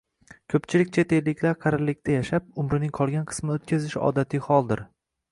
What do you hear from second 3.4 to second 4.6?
o'tkazishi odatiy